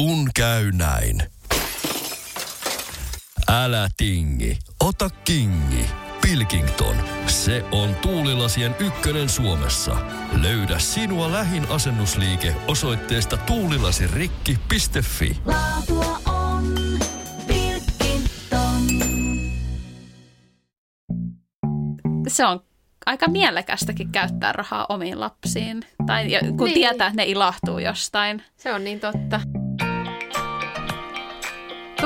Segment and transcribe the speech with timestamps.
[0.00, 1.22] Kun käy näin.
[3.48, 5.86] Älä tingi, ota kingi.
[6.22, 9.96] Pilkington, se on tuulilasien ykkönen Suomessa.
[10.42, 15.36] Löydä sinua lähin asennusliike osoitteesta tuulilasirikki.fi.
[15.46, 16.74] Laatua on
[17.46, 18.86] Pilkington.
[22.28, 22.60] Se on
[23.06, 25.82] aika mielekästäkin käyttää rahaa omiin lapsiin.
[26.06, 26.26] Tai
[26.56, 26.74] kun niin.
[26.74, 28.42] tietää, että ne ilahtuu jostain.
[28.56, 29.40] Se on niin totta.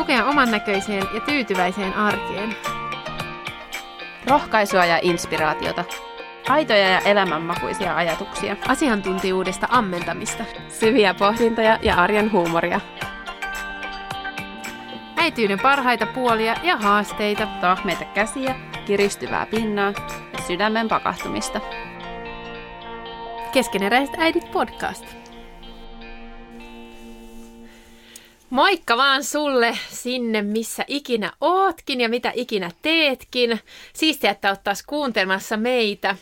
[0.05, 2.57] Tukea oman näköiseen ja tyytyväiseen arkeen.
[4.27, 5.85] Rohkaisua ja inspiraatiota.
[6.49, 8.57] Aitoja ja elämänmakuisia ajatuksia.
[8.69, 10.45] Asiantuntijuudesta ammentamista.
[10.69, 12.81] Syviä pohdintoja ja arjen huumoria.
[15.17, 17.47] Äityyden parhaita puolia ja haasteita.
[17.61, 18.55] Tahmeita käsiä,
[18.87, 19.93] kiristyvää pinnaa
[20.33, 21.61] ja sydämen pakahtumista.
[23.53, 25.24] Keskeneräiset äidit podcast.
[28.51, 33.61] Moikka vaan sulle sinne, missä ikinä ootkin ja mitä ikinä teetkin.
[33.93, 36.17] Siistiä, että oot taas kuuntelemassa meitä.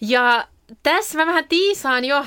[0.00, 0.48] Ja
[0.82, 2.26] tässä mä vähän tiisaan jo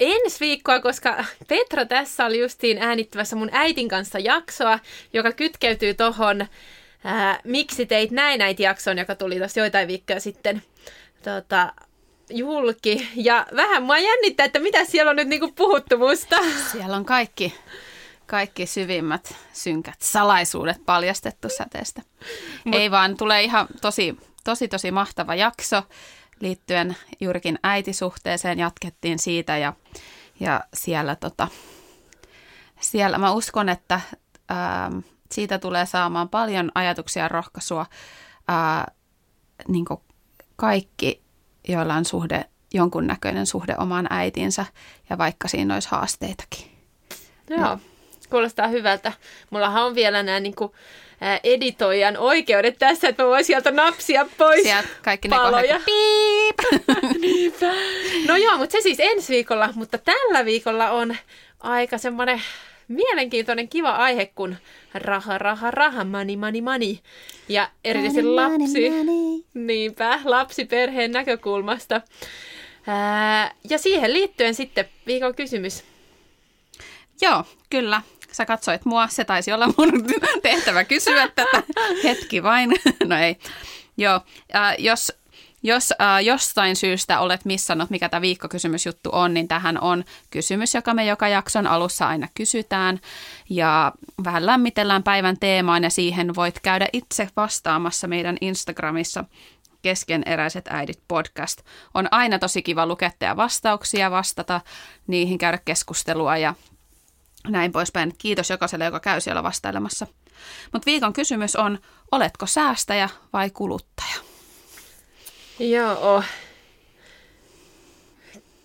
[0.00, 4.78] ensi viikkoa, koska Petra tässä oli justiin äänittävässä mun äitin kanssa jaksoa,
[5.12, 6.46] joka kytkeytyy tohon
[7.04, 10.62] ää, Miksi teit näin äiti jaksoon, joka tuli tuossa joitain viikkoja sitten
[11.24, 11.72] tota,
[12.30, 13.08] julki.
[13.14, 16.36] Ja vähän mua jännittää, että mitä siellä on nyt niinku puhuttu musta.
[16.72, 17.54] Siellä on kaikki,
[18.28, 22.02] kaikki syvimmät synkät salaisuudet paljastettu säteestä.
[22.72, 25.82] Ei vaan, tulee ihan tosi, tosi, tosi mahtava jakso
[26.40, 28.58] liittyen juurikin äitisuhteeseen.
[28.58, 29.72] Jatkettiin siitä ja,
[30.40, 31.48] ja siellä, tota,
[32.80, 34.00] siellä mä uskon, että
[34.48, 34.90] ää,
[35.32, 37.86] siitä tulee saamaan paljon ajatuksia ja rohkaisua
[38.48, 38.92] ää,
[39.68, 39.84] niin
[40.56, 41.22] kaikki,
[41.68, 44.66] joilla on suhde, jonkunnäköinen suhde omaan äitinsä
[45.10, 46.70] ja vaikka siinä olisi haasteitakin.
[47.50, 47.78] Joo,
[48.30, 49.12] kuulostaa hyvältä.
[49.50, 50.74] Mullahan on vielä nämä niinku,
[51.20, 55.62] ää, editoijan oikeudet tässä, että mä voin sieltä napsia pois Sieltä kaikki ne paloja.
[55.62, 56.82] kohdat, piip!
[57.20, 57.66] Niinpä.
[58.28, 61.16] No joo, mutta se siis ensi viikolla, mutta tällä viikolla on
[61.60, 62.42] aika semmoinen
[62.88, 64.56] mielenkiintoinen kiva aihe, kun
[64.94, 66.96] raha, raha, raha, money, money, money.
[67.48, 68.90] Ja erityisesti lapsi,
[69.54, 72.00] niinpä, lapsiperheen näkökulmasta.
[72.86, 75.84] Ää, ja siihen liittyen sitten viikon kysymys.
[77.20, 78.02] Joo, kyllä.
[78.32, 79.92] Sä katsoit mua, se taisi olla mun
[80.42, 81.62] tehtävä kysyä tätä.
[82.04, 82.70] Hetki vain.
[83.08, 83.38] No ei.
[83.96, 84.20] Joo,
[84.54, 85.12] äh, jos,
[85.62, 90.94] jos äh, jostain syystä olet missannut, mikä tämä viikkokysymysjuttu on, niin tähän on kysymys, joka
[90.94, 93.00] me joka jakson alussa aina kysytään.
[93.50, 93.92] Ja
[94.24, 99.24] vähän lämmitellään päivän teemaan ja siihen voit käydä itse vastaamassa meidän Instagramissa
[99.82, 101.62] Keskeneräiset äidit podcast.
[101.94, 104.60] On aina tosi kiva lukea teidän vastauksia, vastata
[105.06, 106.54] niihin, käydä keskustelua ja
[107.48, 108.12] näin poispäin.
[108.18, 110.06] Kiitos jokaiselle, joka käy siellä vastailemassa.
[110.72, 111.78] Mutta viikon kysymys on,
[112.12, 114.14] oletko säästäjä vai kuluttaja?
[115.58, 116.22] Joo.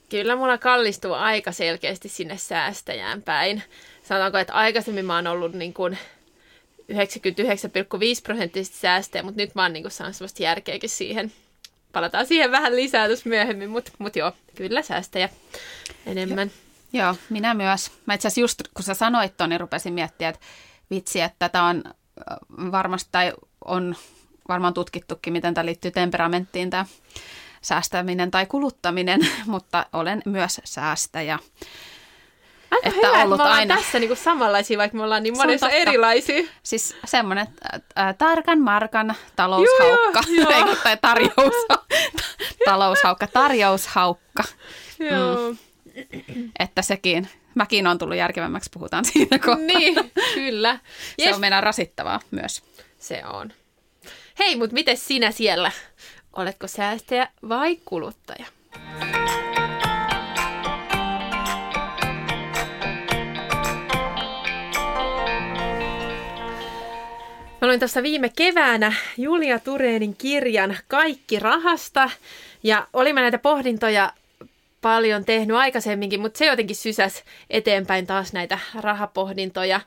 [0.10, 3.64] Kyllä mulla kallistuu aika selkeästi sinne säästäjään päin.
[4.04, 5.98] Sanotaanko, että aikaisemmin mä oon ollut niin kuin
[6.92, 6.98] 99,5
[8.24, 11.32] prosenttisesti säästäjä, mutta nyt mä oon niin kuin saanut sellaista järkeäkin siihen.
[11.92, 15.30] Palataan siihen vähän lisää myöhemmin, mutta mut joo, kyllä säästäjä
[16.06, 16.48] enemmän.
[16.48, 16.73] Joo,
[17.30, 17.92] minä myös.
[18.06, 20.42] Mä itse asiassa just kun sä sanoit ton, niin rupesin miettiä, että
[20.90, 23.34] vitsi, että tämä on äh, varmasti, tai
[23.66, 23.96] on
[24.48, 26.86] varmaan tutkittukin, miten tämä liittyy temperamenttiin, tämä
[27.62, 31.40] säästäminen tai kuluttaminen, mutta olen myös säästäjä.
[32.72, 33.76] Aika Että hyvä, ollut että me aina.
[33.76, 36.44] tässä niin samanlaisia, vaikka me ollaan niin monessa erilaisia.
[36.64, 37.48] Siis semmoinen
[37.98, 40.76] äh, tarkan markan taloushaukka, Joo, joo, joo.
[40.76, 41.56] Tai tarjous,
[42.66, 44.44] taloushaukka, tarjoushaukka,
[45.00, 45.56] Joo.
[46.60, 49.64] Että sekin, mäkin on tullut järkevämmäksi, puhutaan siitä kohta.
[49.64, 49.96] Niin,
[50.34, 50.80] kyllä.
[51.20, 52.64] Se Jes, on meidän rasittavaa myös.
[53.00, 53.54] Se on.
[54.40, 55.72] Hei, mutta miten sinä siellä?
[56.34, 58.46] Oletko säästäjä vai kuluttaja?
[67.62, 72.10] Mä luin tuossa viime keväänä Julia Tureenin kirjan Kaikki rahasta.
[72.64, 74.14] Ja olimme näitä pohdintoja
[74.84, 79.80] paljon tehnyt aikaisemminkin, mutta se jotenkin sysäs eteenpäin taas näitä rahapohdintoja.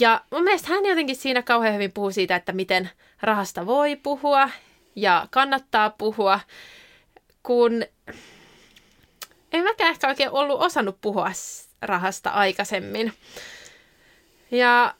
[0.00, 2.90] Ja mun mielestä hän jotenkin siinä kauhean hyvin puhuu siitä, että miten
[3.22, 4.50] rahasta voi puhua
[4.96, 6.40] ja kannattaa puhua,
[7.42, 7.84] kun
[9.52, 11.30] en mäkään ehkä oikein ollut osannut puhua
[11.82, 13.12] rahasta aikaisemmin.
[14.50, 14.94] Ja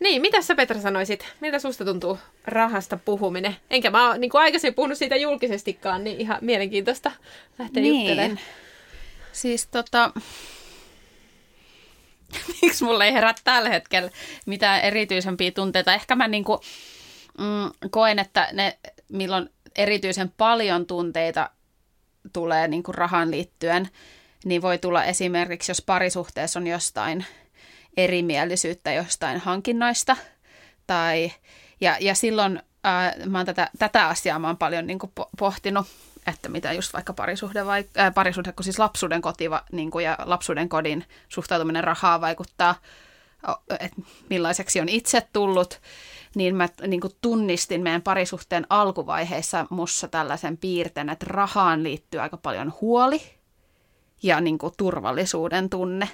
[0.00, 1.26] niin, mitä sä Petra sanoisit?
[1.40, 3.56] Miltä susta tuntuu rahasta puhuminen?
[3.70, 7.12] Enkä mä ole niin kuin aikaisemmin puhunut siitä julkisestikaan, niin ihan mielenkiintoista
[7.58, 8.38] lähteä juttelemaan.
[9.38, 10.12] Siis tota,
[12.62, 14.10] miksi mulle ei herää tällä hetkellä
[14.46, 15.94] mitään erityisempiä tunteita.
[15.94, 16.58] Ehkä mä niin kuin,
[17.38, 21.50] mm, koen, että ne, milloin erityisen paljon tunteita
[22.32, 23.88] tulee niin kuin rahan liittyen,
[24.44, 27.24] niin voi tulla esimerkiksi, jos parisuhteessa on jostain
[27.96, 30.16] erimielisyyttä jostain hankinnoista.
[30.86, 31.32] Tai,
[31.80, 35.86] ja, ja silloin ää, mä oon tätä, tätä asiaa mä oon paljon niin kuin pohtinut,
[36.26, 40.18] että mitä just vaikka parisuhde, vai, ää, parisuhde kun siis lapsuuden koti niin kuin, ja
[40.24, 42.74] lapsuuden kodin suhtautuminen rahaa vaikuttaa,
[43.80, 45.80] että millaiseksi on itse tullut,
[46.34, 52.36] niin mä niin kuin tunnistin meidän parisuhteen alkuvaiheessa mussa tällaisen piirteen, että rahaan liittyy aika
[52.36, 53.22] paljon huoli
[54.22, 56.08] ja niin kuin turvallisuuden tunne.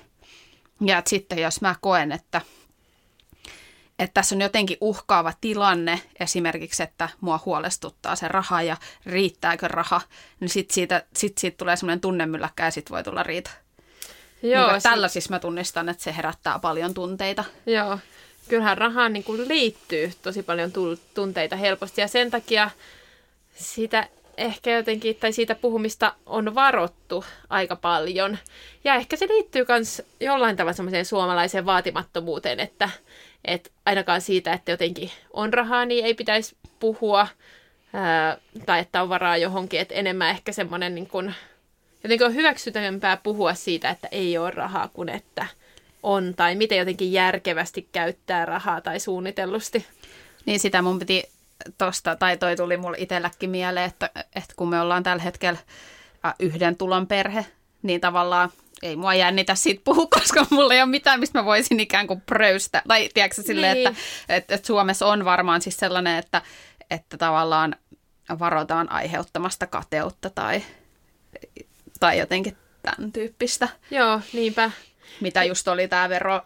[0.80, 2.40] Ja että sitten jos mä koen, että,
[3.98, 8.76] että tässä on jotenkin uhkaava tilanne, esimerkiksi, että mua huolestuttaa se raha ja
[9.06, 10.00] riittääkö raha,
[10.40, 13.50] niin sitten siitä, sit siitä tulee semmoinen tunnemylläkkä ja sitten voi tulla riita.
[14.42, 17.44] Joo, niin tällä siis mä tunnistan, että se herättää paljon tunteita.
[17.66, 17.98] Joo,
[18.48, 20.72] kyllähän rahaan niin kuin liittyy tosi paljon
[21.14, 22.70] tunteita helposti ja sen takia
[23.54, 28.38] sitä ehkä jotenkin, tai siitä puhumista on varottu aika paljon.
[28.84, 32.90] Ja ehkä se liittyy myös jollain tavalla semmoiseen suomalaiseen vaatimattomuuteen, että,
[33.44, 37.28] että ainakaan siitä, että jotenkin on rahaa, niin ei pitäisi puhua,
[37.92, 41.34] ää, tai että on varaa johonkin, että enemmän ehkä semmoinen niin kuin,
[42.04, 45.46] jotenkin on hyväksytävämpää puhua siitä, että ei ole rahaa, kuin että
[46.02, 49.86] on, tai miten jotenkin järkevästi käyttää rahaa tai suunnitellusti.
[50.46, 51.24] Niin sitä mun piti
[51.78, 55.58] tosta, tai toi tuli mulle itselläkin mieleen, että, että kun me ollaan tällä hetkellä
[56.38, 57.46] yhden tulon perhe,
[57.82, 58.50] niin tavallaan
[58.84, 62.20] ei mua jännitä siitä puhua, koska mulla ei ole mitään, mistä mä voisin ikään kuin
[62.20, 62.82] pröystä.
[62.88, 63.88] Tai tiedätkö silleen, niin.
[63.88, 66.42] että, että, että Suomessa on varmaan siis sellainen, että,
[66.90, 67.76] että tavallaan
[68.38, 70.62] varotaan aiheuttamasta kateutta tai,
[72.00, 73.68] tai jotenkin tämän tyyppistä.
[73.90, 74.70] Joo, niinpä.
[75.20, 76.40] Mitä just oli tämä vero,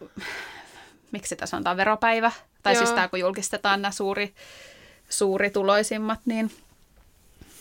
[1.11, 2.33] miksi sitä sanotaan veropäivä,
[2.63, 2.87] tai siis Joo.
[2.87, 4.35] siis tämä kun julkistetaan nämä suuri
[5.09, 6.51] suurituloisimmat, niin,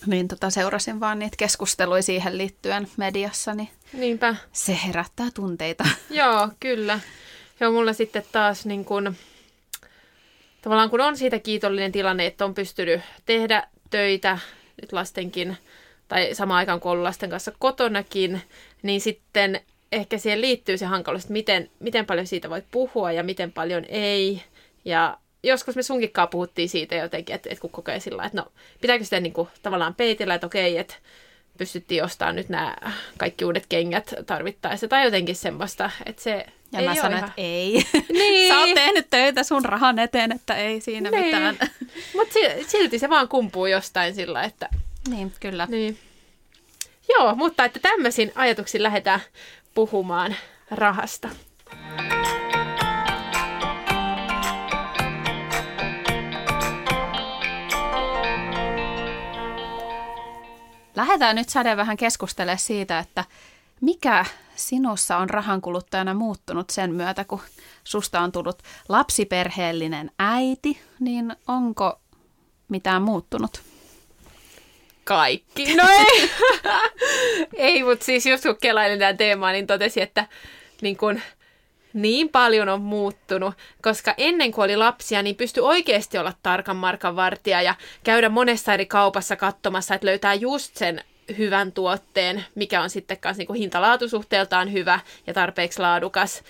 [0.05, 4.35] niin tota, seurasin vaan niitä keskusteluja siihen liittyen mediassa, niin Niinpä.
[4.51, 5.83] se herättää tunteita.
[6.09, 6.99] Joo, kyllä.
[7.59, 9.15] Joo, mulla sitten taas niin kun,
[10.61, 14.37] tavallaan kun on siitä kiitollinen tilanne, että on pystynyt tehdä töitä
[14.81, 15.57] nyt lastenkin,
[16.07, 18.41] tai samaan aikaan kuin lasten kanssa kotonakin,
[18.83, 19.61] niin sitten
[19.91, 23.85] ehkä siihen liittyy se hankaluus, että miten, miten paljon siitä voi puhua ja miten paljon
[23.89, 24.43] ei.
[24.85, 25.17] Ja
[25.47, 28.51] joskus me sunkikkaa puhuttiin siitä jotenkin, että, että kun kokee sillä että no
[28.81, 30.95] pitääkö sitä niin kuin, tavallaan peitellä, että okei, että
[31.57, 32.75] pystyttiin ostamaan nyt nämä
[33.17, 37.29] kaikki uudet kengät tarvittaessa tai jotenkin semmoista, että se ja ei mä sanoin, ihan...
[37.29, 37.85] että ei.
[38.09, 38.47] Niin.
[38.53, 41.25] Sä oot tehnyt töitä sun rahan eteen, että ei siinä niin.
[41.25, 41.57] mitään.
[42.15, 42.35] Mutta
[42.67, 44.69] silti se vaan kumpuu jostain sillä, että...
[45.09, 45.67] Niin, kyllä.
[45.69, 45.97] Niin.
[47.09, 49.19] Joo, mutta että tämmöisiin ajatuksiin lähdetään
[49.73, 50.35] puhumaan
[50.71, 51.29] rahasta.
[60.97, 63.25] Lähdetään nyt Sade vähän keskustelemaan siitä, että
[63.81, 67.41] mikä sinussa on rahankuluttajana muuttunut sen myötä, kun
[67.83, 71.99] susta on tullut lapsiperheellinen äiti, niin onko
[72.69, 73.61] mitään muuttunut?
[75.03, 75.75] Kaikki.
[75.75, 76.29] No ei,
[77.67, 80.27] ei mutta siis just kun kelailin tämän teemaa, niin totesin, että
[80.81, 81.21] niin kun,
[81.93, 87.15] niin paljon on muuttunut, koska ennen kuin oli lapsia, niin pystyi oikeasti olla tarkan markan
[87.15, 91.03] vartija ja käydä monessa eri kaupassa katsomassa, että löytää just sen
[91.37, 96.43] hyvän tuotteen, mikä on sitten kanssa niin hintalaatusuhteeltaan hyvä ja tarpeeksi laadukas.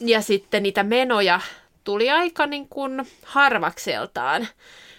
[0.00, 1.40] Ja sitten niitä menoja
[1.84, 4.48] tuli aika niin kuin harvakseltaan.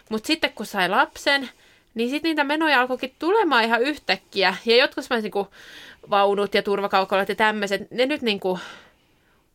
[0.09, 1.49] Mutta sitten kun sai lapsen,
[1.93, 4.55] niin sitten niitä menoja alkoikin tulemaan ihan yhtäkkiä.
[4.65, 5.47] Ja jotkut niin kuin
[6.09, 8.59] vaunut ja turvakaukolat ja tämmöiset, ne nyt niin kuin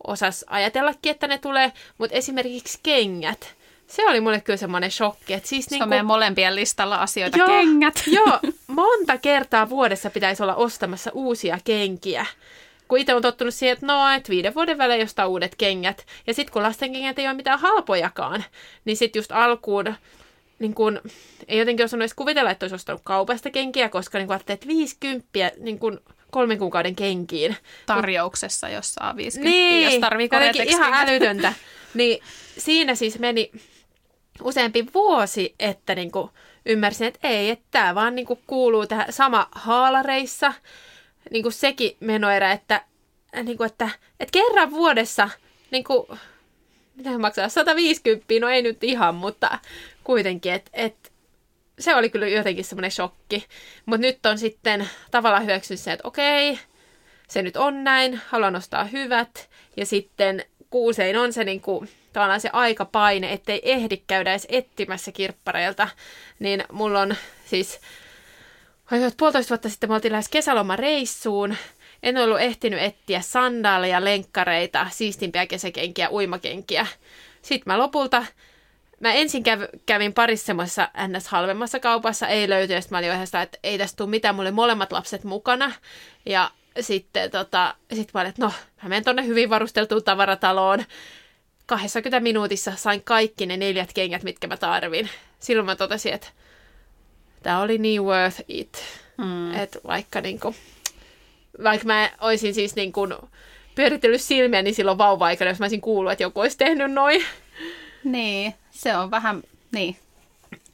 [0.07, 3.54] osas ajatellakin, että ne tulee, mutta esimerkiksi kengät,
[3.87, 5.35] se oli mulle kyllä semmoinen shokki.
[5.35, 8.02] Että siis se niin on meidän molempien listalla asioita, joo, kengät.
[8.07, 12.26] Joo, monta kertaa vuodessa pitäisi olla ostamassa uusia kenkiä.
[12.88, 16.07] Kun itse on tottunut siihen, että no, että viiden vuoden välein jostain uudet kengät.
[16.26, 18.45] Ja sitten kun lasten kengät ei ole mitään halpojakaan,
[18.85, 19.95] niin sitten just alkuun
[20.61, 21.00] niin kun,
[21.49, 25.50] ei jotenkin osannut edes kuvitella, että olisi ostanut kaupasta kenkiä, koska niin ajattelin, että 50
[25.59, 26.00] niin kun
[26.31, 27.57] kolmen kuukauden kenkiin.
[27.87, 30.29] Tarjouksessa, jos saa 50, niin, jos tarvii
[30.67, 31.53] ihan älytöntä.
[31.95, 32.23] niin
[32.59, 33.53] siinä siis meni
[34.43, 36.31] useampi vuosi, että niin kuin
[36.67, 40.53] ymmärsin, että ei, että tämä vaan niin kuin kuuluu tähän sama haalareissa.
[41.31, 42.85] Niin kuin sekin menoerä, että,
[43.43, 43.89] niin kuin, että,
[44.21, 45.31] että kerran vuodessa
[45.71, 46.07] niin kuin,
[46.97, 49.59] mitä maksaa, 150, no ei nyt ihan, mutta
[50.05, 51.10] kuitenkin, että, että
[51.81, 53.47] se oli kyllä jotenkin semmoinen shokki.
[53.87, 56.59] Mutta nyt on sitten tavallaan hyväksynyt se, että okei,
[57.29, 59.51] se nyt on näin, haluan ostaa hyvät.
[59.77, 65.13] Ja sitten kuusein on se niin kuin, tavallaan se aikapaine, ettei ehdi käydä edes etsimässä
[65.13, 65.89] kirppareilta.
[66.39, 67.81] Niin mulla on siis,
[69.17, 71.57] puolitoista vuotta sitten me oltiin lähes kesälomareissuun.
[72.03, 76.87] En ollut ehtinyt etsiä sandaaleja, lenkkareita, siistimpiä kesäkenkiä, uimakenkiä.
[77.43, 78.25] Sitten mä lopulta
[79.00, 81.28] mä ensin käv, kävin parissa semmoisessa ns.
[81.28, 84.54] halvemmassa kaupassa, ei löyty, ja mä olin yhdessä, että ei tästä tule mitään, mulla oli
[84.54, 85.73] molemmat lapset mukana.
[86.26, 88.52] Ja sitten tota, sit mä olin, että no,
[88.83, 90.85] mä menen tonne hyvin varusteltuun tavarataloon.
[91.66, 95.09] 20 minuutissa sain kaikki ne neljät kengät, mitkä mä tarvin.
[95.38, 96.28] Silloin mä totesin, että
[97.42, 98.85] tämä oli niin worth it.
[99.19, 99.54] Mm.
[99.54, 100.54] Että vaikka niinku,
[101.64, 103.09] vaikka mä olisin siis niinku
[103.75, 107.25] pyöritellyt silmiä, niin silloin vauva-aikana, jos mä olisin kuullut, että joku olisi tehnyt noin.
[108.04, 109.97] Niin, se on vähän, niin.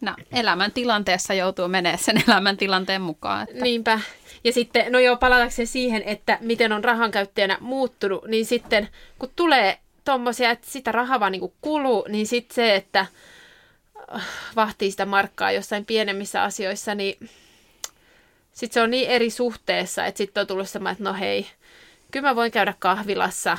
[0.00, 3.47] No, elämäntilanteessa joutuu menemään sen elämäntilanteen mukaan.
[3.50, 3.65] Että...
[3.65, 4.00] Niinpä.
[4.45, 8.88] Ja sitten, no joo, palatakseni siihen, että miten on rahan käyttäjänä muuttunut, niin sitten
[9.19, 13.07] kun tulee tommosia, että sitä rahaa vaan niin kuluu, niin sitten se, että
[14.15, 14.26] äh,
[14.57, 17.29] vahtii sitä markkaa jossain pienemmissä asioissa, niin
[18.53, 21.47] sitten se on niin eri suhteessa, että sitten on tullut semmoinen, että no hei,
[22.11, 23.59] kyllä mä voin käydä kahvilassa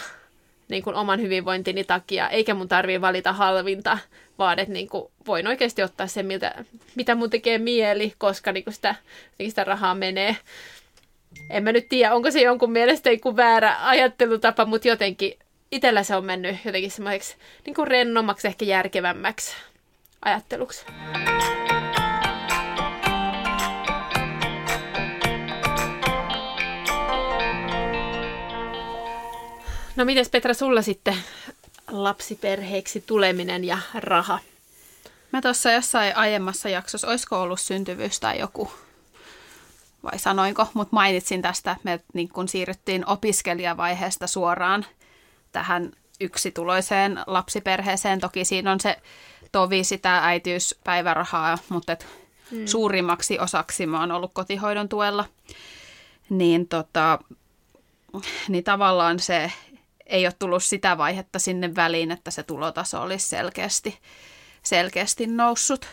[0.70, 3.98] niin kuin oman hyvinvointini takia, eikä mun tarvii valita halvinta,
[4.40, 6.66] vaan että niin kuin voin oikeasti ottaa sen, miltä,
[6.96, 8.96] mitä mun tekee mieli, koska niin kuin sitä,
[9.40, 10.38] niin sitä rahaa menee.
[11.50, 15.34] En mä nyt tiedä, onko se jonkun mielestä joku väärä ajattelutapa, mutta jotenkin
[15.72, 19.56] itsellä se on mennyt jotenkin semmoiseksi niin kuin rennommaksi, ehkä järkevämmäksi
[20.26, 20.86] ajatteluksi.
[29.96, 31.16] No mites Petra sulla sitten
[31.92, 34.40] lapsiperheeksi tuleminen ja raha?
[35.34, 38.72] Mä tuossa jossain aiemmassa jaksossa, olisiko ollut syntyvyys tai joku,
[40.04, 44.86] vai sanoinko, mutta mainitsin tästä, että me niin kun siirryttiin opiskelijavaiheesta suoraan
[45.52, 48.20] tähän yksituloiseen lapsiperheeseen.
[48.20, 48.98] Toki siinä on se
[49.52, 52.08] tovi sitä äitiyspäivärahaa, mutta et
[52.52, 52.68] hmm.
[52.68, 55.26] suurimmaksi osaksi mä oon ollut kotihoidon tuella.
[56.30, 57.20] Niin, tota,
[58.48, 59.52] niin tavallaan se
[60.10, 64.00] ei ole tullut sitä vaihetta sinne väliin, että se tulotaso olisi selkeästi,
[64.64, 65.86] selkeästi noussut.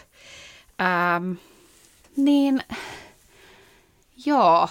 [0.80, 1.32] Ähm,
[2.16, 2.62] niin
[4.26, 4.68] joo,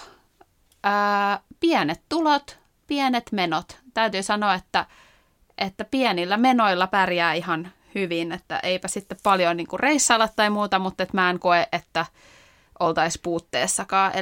[0.86, 3.78] äh, pienet tulot, pienet menot.
[3.94, 4.86] Täytyy sanoa, että,
[5.58, 11.02] että pienillä menoilla pärjää ihan hyvin, että eipä sitten paljon niin reissailla tai muuta, mutta
[11.02, 12.06] että mä en koe, että
[12.78, 14.12] oltaisiin puutteessakaan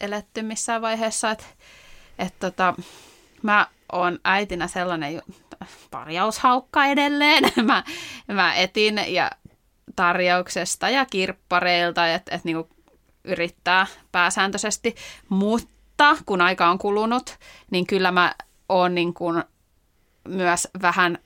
[0.00, 1.30] eletty missään vaiheessa.
[1.30, 1.44] Että,
[2.18, 2.74] että tota,
[3.42, 5.22] mä on äitinä sellainen
[5.90, 7.44] parjaushaukka edelleen.
[7.64, 7.84] mä,
[8.28, 9.30] mä etin ja
[9.96, 12.68] tarjouksesta ja kirppareilta, että et niinku
[13.24, 14.94] yrittää pääsääntöisesti,
[15.28, 17.38] mutta kun aika on kulunut,
[17.70, 18.34] niin kyllä mä
[18.68, 19.24] oon niinku
[20.28, 21.18] myös vähän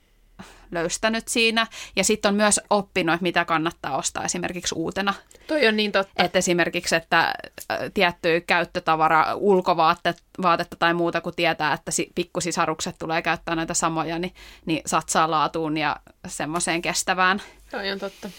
[0.71, 1.67] löystänyt siinä.
[1.95, 5.13] Ja sitten on myös oppinut, että mitä kannattaa ostaa esimerkiksi uutena.
[5.47, 6.23] Toi on niin totta.
[6.23, 13.55] Että esimerkiksi, että äh, tietty käyttötavara, ulkovaatetta tai muuta, kun tietää, että pikkusisarukset tulee käyttää
[13.55, 14.33] näitä samoja, niin,
[14.65, 15.95] niin satsaa laatuun ja
[16.27, 17.41] semmoiseen kestävään.
[17.71, 18.29] Toi on totta.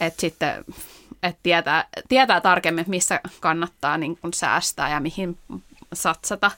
[0.00, 0.64] Että sitten
[1.22, 5.38] että tietää, tietää tarkemmin, missä kannattaa niin kun säästää ja mihin
[5.92, 6.50] satsata.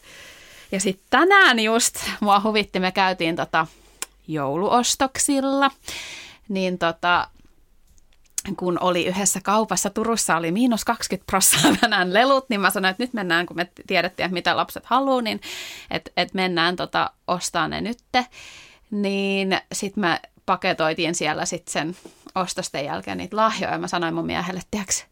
[0.73, 3.67] Ja sitten tänään just mua huvitti, me käytiin tota,
[4.29, 5.71] jouluostoksilla,
[6.49, 7.29] niin tota,
[8.57, 13.03] kun oli yhdessä kaupassa, Turussa oli miinus 20 prosenttia tänään lelut, niin mä sanoin, että
[13.03, 15.41] nyt mennään, kun me tiedettiin, että mitä lapset haluaa, niin
[15.91, 18.27] että et mennään tota, ostaa ne nytte.
[18.91, 21.97] Niin sitten me paketoitiin siellä sitten sen
[22.35, 23.79] ostosten jälkeen niitä lahjoja.
[23.79, 25.05] Mä sanoin mun miehelle, että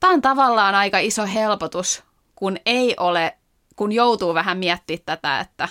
[0.00, 2.02] tämä on tavallaan aika iso helpotus,
[2.34, 3.38] kun ei ole,
[3.76, 5.68] kun joutuu vähän miettimään tätä, että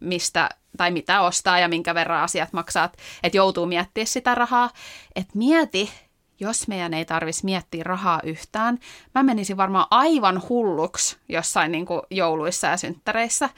[0.00, 2.84] mistä tai mitä ostaa ja minkä verran asiat maksaa,
[3.22, 4.70] että joutuu miettimään sitä rahaa.
[5.16, 5.90] Että mieti,
[6.40, 8.78] jos meidän ei tarvitsisi miettiä rahaa yhtään,
[9.14, 13.50] mä menisin varmaan aivan hulluksi jossain niin kuin jouluissa ja synttäreissä.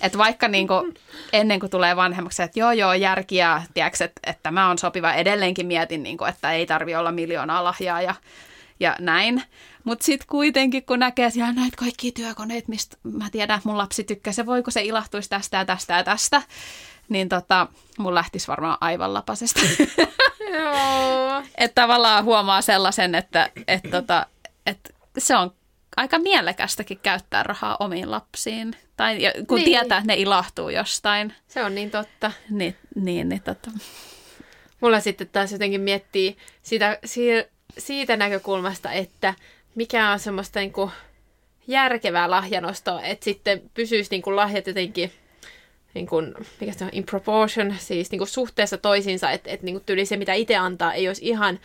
[0.00, 0.94] Että vaikka niin kuin,
[1.32, 5.66] ennen kuin tulee vanhemmaksi, että joo joo järkiä, tiedätkö, että, että mä on sopiva, edelleenkin
[5.66, 8.14] mietin, niin kuin, että ei tarvi olla miljoonaa lahjaa ja,
[8.80, 9.42] ja näin.
[9.84, 14.04] Mutta sitten kuitenkin, kun näkee siellä näitä kaikki työkoneet, mistä mä tiedän, että mun lapsi
[14.04, 16.42] tykkää, se voiko se ilahtuisi tästä ja tästä ja tästä,
[17.08, 17.66] niin tota,
[17.98, 19.60] mun lähtisi varmaan aivan lapasesta.
[21.58, 24.26] Että tavallaan huomaa sellaisen, että et tota,
[24.66, 25.54] et se on
[25.96, 28.76] aika mielekästäkin käyttää rahaa omiin lapsiin.
[28.96, 29.64] Tai kun niin.
[29.64, 31.34] tietää, että ne ilahtuu jostain.
[31.48, 32.32] Se on niin totta.
[32.50, 33.70] Niin, niin, niin tota.
[34.80, 36.98] Mulla sitten taas jotenkin miettii sitä,
[37.78, 39.34] siitä näkökulmasta, että
[39.74, 40.90] mikä on semmoista niin kuin
[41.66, 45.12] järkevää lahjanostoa, että sitten pysyisi niin kuin lahjat jotenkin
[45.94, 49.74] niin kuin, mikä se on, in proportion, siis niin kuin suhteessa toisiinsa, että, että niin
[49.74, 51.60] kuin tyyli se, mitä itse antaa, ei olisi ihan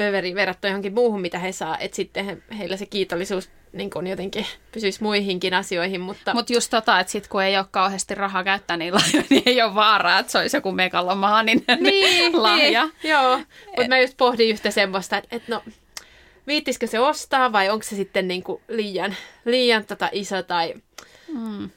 [0.00, 4.06] överi verrattuna johonkin muuhun, mitä he saa, että sitten he, heillä se kiitollisuus niin kuin
[4.06, 6.00] jotenkin pysyisi muihinkin asioihin.
[6.00, 9.42] Mutta Mutta just tota, että sit kun ei ole kauheasti rahaa käyttää niin lahjoja, niin
[9.46, 12.84] ei ole vaaraa, että se olisi joku megalomaaninen niin, lahja.
[12.84, 15.62] Niin, joo, mutta mä just pohdin yhtä semmoista, että, että no,
[16.46, 20.74] viittisikö se ostaa vai onko se sitten niin kuin liian, liian tota iso tai...
[21.28, 21.70] Mm.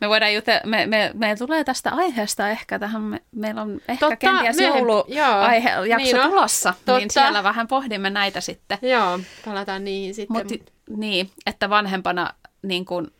[0.00, 4.00] Me voidaan jutella, me, me, me tulee tästä aiheesta ehkä tähän, me, meillä on ehkä
[4.00, 6.30] Totta, kenties myöhemmin, jouluaihe, joo, jakso niin on.
[6.30, 6.98] tulossa, Totta.
[6.98, 8.78] niin siellä vähän pohdimme näitä sitten.
[8.82, 10.36] Joo, palataan niihin sitten.
[10.36, 13.12] Mut, niin, että vanhempana niin kun,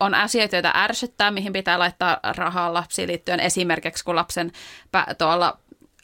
[0.00, 3.40] on asioita, joita ärsyttää, mihin pitää laittaa rahaa lapsiin liittyen.
[3.40, 4.52] Esimerkiksi kun lapsen
[4.96, 5.58] pä- tuolla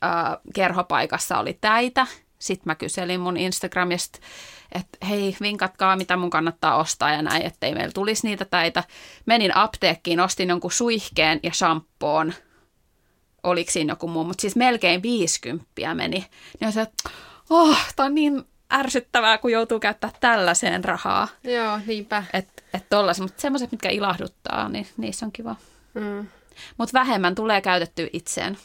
[0.04, 0.10] äh,
[0.54, 2.06] kerhopaikassa oli täitä,
[2.38, 4.18] sitten mä kyselin mun Instagramista,
[4.72, 8.84] että hei, vinkatkaa, mitä mun kannattaa ostaa ja näin, ettei meillä tulisi niitä täitä.
[9.26, 12.34] Menin apteekkiin, ostin jonkun suihkeen ja shampoon.
[13.42, 16.26] Oliko siinä joku muu, mutta siis melkein 50 meni.
[16.60, 17.10] Niin on se, että
[17.50, 21.28] oh, tää on niin ärsyttävää, kun joutuu käyttää tällaiseen rahaa.
[21.44, 22.24] Joo, niinpä.
[22.32, 25.56] Että et tollas, mutta semmoiset, mitkä ilahduttaa, niin niissä on kiva.
[25.94, 26.26] Mm.
[26.78, 28.58] Mutta vähemmän tulee käytetty itseen.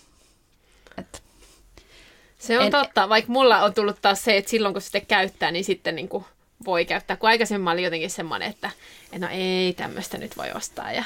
[2.40, 5.52] Se on En- totta, vaikka mulla on tullut taas se, että silloin kun sitä käyttää,
[5.52, 6.26] niin sitten niin kuin
[6.66, 7.18] voi käyttää.
[7.18, 8.70] Kun aikaisemmin mä olin jotenkin semmoinen, että,
[9.14, 10.92] että no ei tämmöistä nyt voi ostaa.
[10.92, 11.04] Ja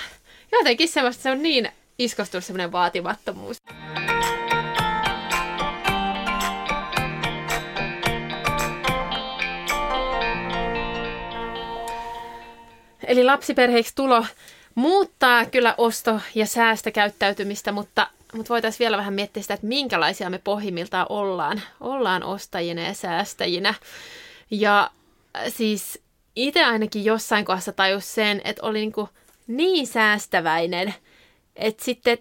[0.52, 3.58] jotenkin semmoista, se on niin iskostunut semmoinen vaatimattomuus.
[13.08, 14.26] Eli lapsiperheiksi tulo
[14.76, 20.38] muuttaa kyllä osto- ja säästökäyttäytymistä, mutta, mutta voitaisiin vielä vähän miettiä sitä, että minkälaisia me
[20.38, 21.62] pohjimmiltaan ollaan.
[21.80, 23.74] Ollaan ostajina ja säästäjinä.
[24.52, 24.92] Ja
[25.38, 26.04] äh, siis
[26.36, 29.08] itse ainakin jossain kohdassa tajus sen, että oli niin, kuin
[29.48, 30.94] niin säästäväinen,
[31.56, 32.18] että sitten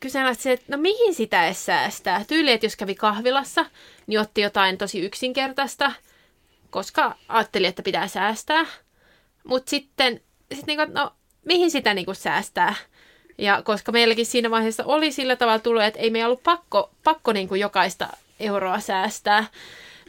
[0.00, 2.24] kyseenalaisti se, että no mihin sitä edes säästää.
[2.24, 3.66] Tyyli, että jos kävi kahvilassa,
[4.06, 5.92] niin otti jotain tosi yksinkertaista,
[6.70, 8.66] koska ajatteli, että pitää säästää.
[9.44, 10.20] Mutta sitten,
[10.54, 11.12] sit niinku, että no,
[11.44, 12.74] mihin sitä niinku säästää?
[13.40, 17.32] Ja koska meilläkin siinä vaiheessa oli sillä tavalla tullut, että ei meillä ollut pakko, pakko
[17.32, 18.08] niinku jokaista
[18.40, 19.44] euroa säästää,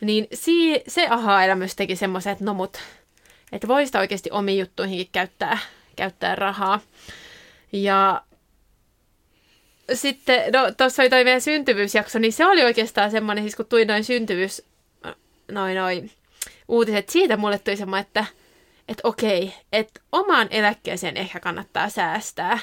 [0.01, 2.77] niin si- se aha-elämys teki semmoisen, että no mut,
[3.51, 5.57] että voi sitä oikeasti omiin juttuihinkin käyttää,
[5.95, 6.79] käyttää rahaa.
[7.71, 8.21] Ja
[9.93, 13.85] sitten, no tuossa oli toi meidän syntyvyysjakso, niin se oli oikeastaan semmoinen, siis kun tuli
[13.85, 14.65] noin syntyvyys,
[15.51, 16.11] noin noin
[16.67, 18.25] uutiset, siitä mulle tuli semmoinen, että
[18.87, 22.59] että okei, että omaan eläkkeeseen ehkä kannattaa säästää.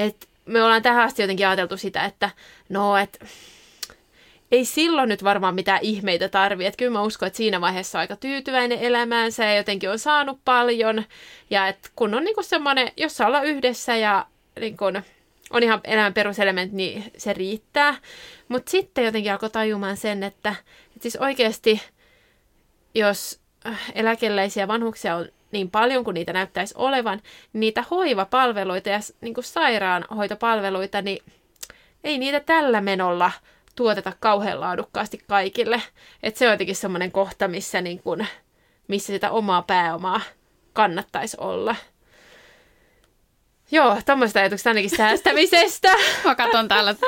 [0.00, 2.30] Et me ollaan tähän asti jotenkin ajateltu sitä, että
[2.68, 3.26] no, että
[4.52, 6.66] ei silloin nyt varmaan mitään ihmeitä tarvii.
[6.66, 10.40] Että kyllä mä uskon, että siinä vaiheessa on aika tyytyväinen elämäänsä ja jotenkin on saanut
[10.44, 11.04] paljon.
[11.50, 14.26] Ja että kun on niinku semmoinen, jos saa olla yhdessä ja
[14.60, 14.84] niinku,
[15.50, 17.94] on ihan elämän peruselementti, niin se riittää.
[18.48, 20.54] Mutta sitten jotenkin alkoi tajumaan sen, että,
[20.86, 21.82] että siis oikeasti,
[22.94, 27.20] jos äh, eläkeläisiä vanhuksia on niin paljon kuin niitä näyttäisi olevan,
[27.52, 31.22] niitä hoivapalveluita ja niin kuin sairaanhoitopalveluita, niin
[32.04, 33.32] ei niitä tällä menolla
[33.76, 35.82] tuoteta kauhean laadukkaasti kaikille.
[36.22, 38.26] Et se on jotenkin semmoinen kohta, missä, niin kuin,
[38.88, 40.20] missä sitä omaa pääomaa
[40.72, 41.76] kannattaisi olla.
[43.70, 45.94] Joo, tuommoista ajatuksista ainakin säästämisestä.
[46.24, 47.06] mä katson täällä, että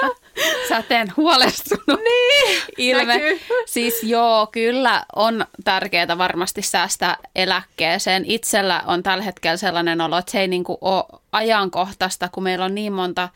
[0.68, 3.04] sä teen huolestunut niin, ilme.
[3.04, 3.40] näkyy.
[3.66, 8.24] Siis joo, kyllä on tärkeää varmasti säästää eläkkeeseen.
[8.26, 12.74] Itsellä on tällä hetkellä sellainen olo, että se ei niinku ole ajankohtaista, kun meillä on
[12.74, 13.28] niin monta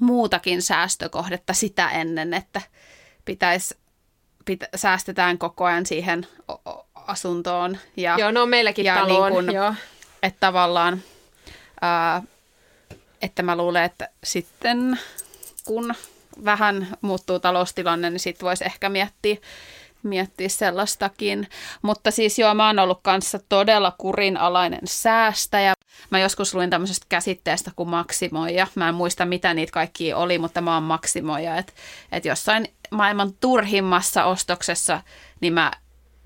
[0.00, 2.60] muutakin säästökohdetta sitä ennen, että
[3.24, 3.74] pitäisi,
[4.44, 6.26] pitä, säästetään koko ajan siihen
[6.94, 7.78] asuntoon.
[7.96, 9.32] Ja, Joo, no meilläkin ja taloon.
[9.32, 9.74] niin kun- joo.
[10.22, 11.02] että tavallaan,
[11.80, 12.22] ää,
[13.22, 14.98] että mä luulen, että sitten
[15.64, 15.94] kun
[16.44, 19.36] vähän muuttuu taloustilanne, niin sitten voisi ehkä miettiä,
[20.02, 21.48] miettiä sellaistakin.
[21.82, 25.72] Mutta siis joo, mä oon ollut kanssa todella kurinalainen säästäjä.
[26.10, 28.66] Mä joskus luin tämmöisestä käsitteestä kuin maksimoija.
[28.74, 31.56] Mä en muista, mitä niitä kaikki oli, mutta mä oon maksimoija.
[31.56, 31.72] Että
[32.12, 35.02] et jossain maailman turhimmassa ostoksessa,
[35.40, 35.72] niin mä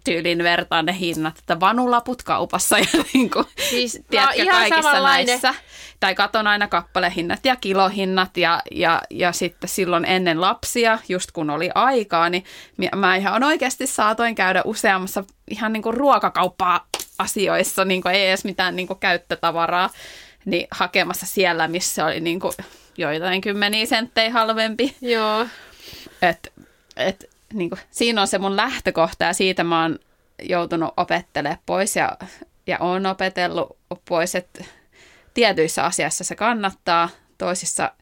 [0.04, 4.82] tyylin vertaan ne hinnat, että vanulaput kaupassa ja niin kuin, Siis, tiedätkö, no, ihan kaikissa
[4.82, 5.26] samanlainen.
[5.26, 5.54] näissä.
[6.00, 11.50] Tai katon aina kappalehinnat ja kilohinnat ja, ja, ja sitten silloin ennen lapsia, just kun
[11.50, 12.44] oli aikaa, niin
[12.96, 16.86] mä ihan oikeasti saatoin käydä useammassa ihan niin kuin ruokakauppaa
[17.18, 19.90] asioissa, niin kuin ei edes mitään niin kuin käyttötavaraa,
[20.44, 22.52] niin hakemassa siellä, missä oli niin kuin
[22.98, 24.96] joitain kymmeniä senttejä halvempi.
[25.00, 25.46] Joo.
[26.22, 26.52] Et,
[26.96, 29.98] et, niin kuin, siinä on se mun lähtökohta ja siitä mä oon
[30.42, 32.16] joutunut opettelemaan pois ja
[32.66, 34.64] ja on opetellut pois, että
[35.34, 37.92] tietyissä asiassa se kannattaa, toisissa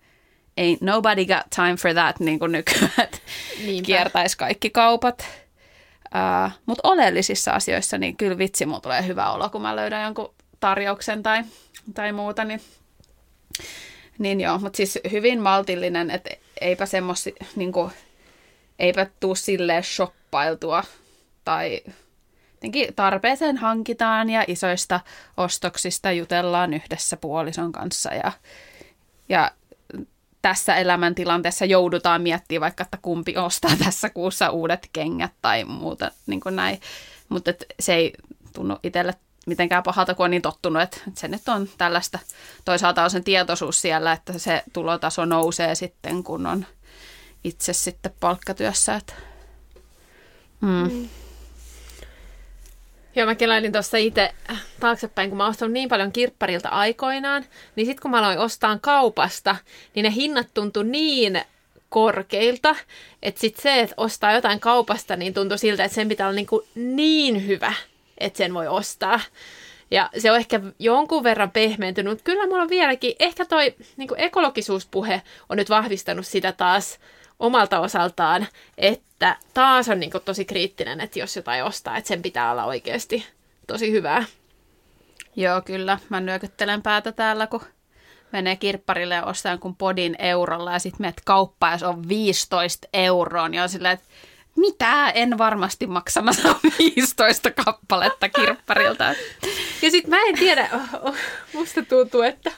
[0.57, 0.79] ei.
[0.81, 3.09] Nobody got time for that, niin kuin nykyään,
[3.87, 5.27] kiertäisi kaikki kaupat.
[6.15, 10.35] Uh, Mutta oleellisissa asioissa, niin kyllä vitsi, mulla tulee hyvä olo, kun mä löydän jonkun
[10.61, 11.43] tarjouksen tai,
[11.95, 12.61] tai muuta, niin,
[14.19, 17.91] niin joo, mutta siis hyvin maltillinen, että eipä semmoisi, niin kuin,
[18.81, 20.85] eipä tuu silleen shoppailtua
[21.45, 21.81] tai
[22.97, 25.01] tarpeeseen hankitaan ja isoista
[25.37, 28.33] ostoksista jutellaan yhdessä puolison kanssa ja,
[29.29, 29.51] ja
[30.43, 36.41] tässä elämäntilanteessa joudutaan miettimään vaikka, että kumpi ostaa tässä kuussa uudet kengät tai muuta niin
[36.41, 36.81] kuin näin.
[37.29, 38.13] Mutta se ei
[38.53, 39.15] tunnu itselle
[39.47, 42.19] mitenkään pahalta, kun on niin tottunut, että se nyt on tällaista.
[42.65, 46.67] Toisaalta on sen tietoisuus siellä, että se tulotaso nousee sitten, kun on
[47.45, 48.95] itse sitten palkkatyössä.
[48.95, 49.15] Että,
[50.61, 50.69] mm.
[50.69, 51.09] Mm.
[53.17, 54.35] Joo, mä kelailin tuossa itse
[54.81, 57.45] taaksepäin, kun mä oon niin paljon kirpparilta aikoinaan,
[57.77, 59.57] niin sitten kun mä aloin ostaa kaupasta,
[59.95, 61.43] niin ne hinnat tuntui niin
[61.89, 62.77] korkeilta,
[63.23, 66.47] että sitten se, että ostaa jotain kaupasta, niin tuntui siltä, että sen pitää olla niin,
[66.47, 67.73] kuin niin hyvä,
[68.19, 69.21] että sen voi ostaa.
[69.91, 74.09] Ja se on ehkä jonkun verran pehmeentynyt, mutta kyllä mulla on vieläkin, ehkä toi niin
[74.17, 76.99] ekologisuuspuhe on nyt vahvistanut sitä taas
[77.41, 78.47] omalta osaltaan,
[78.79, 82.65] että taas on niin kuin tosi kriittinen, että jos jotain ostaa, että sen pitää olla
[82.65, 83.27] oikeasti
[83.67, 84.25] tosi hyvää.
[85.37, 85.99] Joo, kyllä.
[86.09, 87.63] Mä nyökyttelen päätä täällä, kun
[88.33, 92.89] menee kirpparille ja ostaa kun podin eurolla ja sitten menet kauppaan ja se on 15
[92.93, 94.07] euroa, niin on silleen, että
[94.57, 95.11] mitä?
[95.11, 99.05] En varmasti maksa, mä saan 15 kappaletta kirpparilta.
[99.83, 100.71] Ja sitten mä en tiedä,
[101.53, 102.53] musta tuntuu, että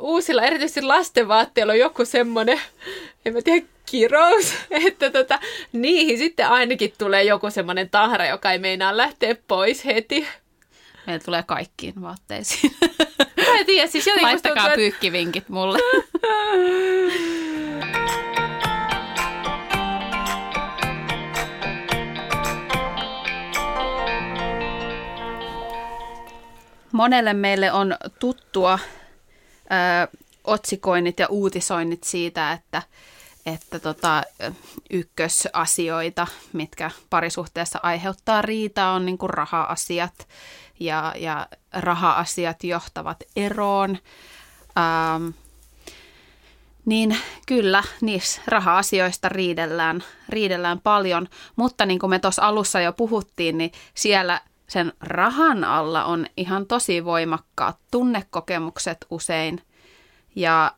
[0.00, 2.60] uusilla, erityisesti lastenvaatteilla on joku semmoinen,
[3.26, 4.54] en mä tiedä, kirous,
[4.86, 5.38] että tota,
[5.72, 10.26] niihin sitten ainakin tulee joku semmoinen tahra, joka ei meinaa lähteä pois heti.
[11.06, 12.76] Meillä tulee kaikkiin vaatteisiin.
[13.36, 15.78] Mä en tiedä, siis jotenkin Laittakaa tuntuu, pyykkivinkit mulle.
[26.92, 28.78] Monelle meille on tuttua
[29.58, 32.82] ö, otsikoinnit ja uutisoinnit siitä, että,
[33.46, 34.22] että tota,
[34.90, 40.28] ykkösasioita, mitkä parisuhteessa aiheuttaa riitaa, on niin kuin raha-asiat
[40.80, 43.98] ja, ja raha-asiat johtavat eroon.
[44.78, 45.28] Ähm,
[46.84, 53.58] niin kyllä, niissä raha-asioista riidellään, riidellään paljon, mutta niin kuin me tuossa alussa jo puhuttiin,
[53.58, 59.62] niin siellä sen rahan alla on ihan tosi voimakkaat tunnekokemukset usein
[60.36, 60.72] ja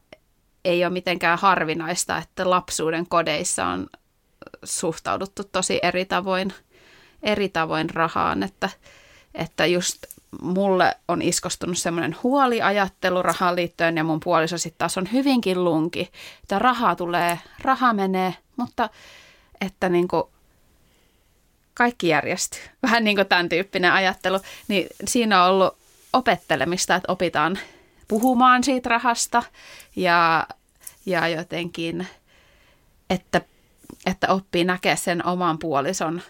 [0.68, 3.86] ei ole mitenkään harvinaista, että lapsuuden kodeissa on
[4.64, 6.52] suhtauduttu tosi eri tavoin,
[7.22, 8.70] eri tavoin rahaan, että,
[9.34, 9.98] että just
[10.42, 16.10] mulle on iskostunut semmoinen huoliajattelu rahaan liittyen ja mun puoliso sitten taas on hyvinkin lunki,
[16.42, 18.90] että rahaa tulee, raha menee, mutta
[19.60, 20.22] että niin kuin
[21.74, 22.60] kaikki järjestyy.
[22.82, 24.40] Vähän niin kuin tämän tyyppinen ajattelu.
[24.68, 25.76] Niin siinä on ollut
[26.12, 27.58] opettelemista, että opitaan
[28.08, 29.42] puhumaan siitä rahasta
[29.96, 30.46] ja,
[31.08, 32.06] ja jotenkin,
[33.10, 33.40] että,
[34.06, 36.22] että oppii näkeä sen oman puolison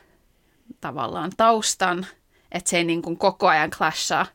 [0.81, 2.07] tavallaan taustan,
[2.53, 4.27] että se ei niin kuin koko ajan clashaa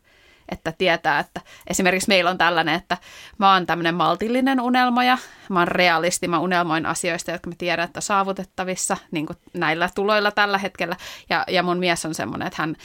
[0.49, 2.97] että tietää, että esimerkiksi meillä on tällainen, että
[3.37, 5.17] mä oon tämmöinen maltillinen unelmoja,
[5.49, 10.31] mä oon realisti, mä unelmoin asioista, jotka mä tiedän, että saavutettavissa niin kuin näillä tuloilla
[10.31, 10.95] tällä hetkellä,
[11.29, 12.75] ja, ja mun mies on semmoinen, että hän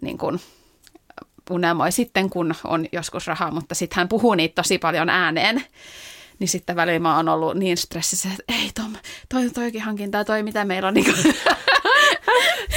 [0.00, 0.40] niin kuin,
[1.50, 5.64] unelmoi sitten, kun on joskus rahaa, mutta sitten hän puhuu niitä tosi paljon ääneen.
[6.38, 8.92] Niin sitten välillä mä oon ollut niin stressissä, että ei Tom,
[9.28, 10.94] toi, toikin hankinta, toi mitä meillä on.
[10.94, 11.34] Niin kuin,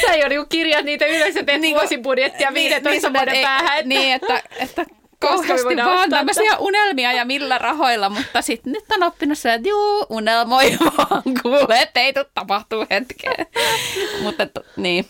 [0.02, 3.80] Sä jo niinku kirjat niitä ja teet niin, vuosibudjettia 15 niin, vuoden ei, päähän.
[3.80, 3.89] Että...
[3.89, 4.86] Niin, että, että
[5.19, 10.06] kauheasti vaan tämmöisiä unelmia ja millä rahoilla, mutta sitten nyt on oppinut se, että juu,
[10.10, 13.45] unelmoi vaan, kuule, että ei tule tapahtuu hetkeen.
[14.22, 15.06] mutta niin.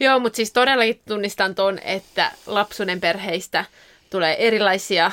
[0.00, 3.64] Joo, mutta siis todellakin tunnistan ton, että lapsuuden perheistä
[4.10, 5.10] tulee erilaisia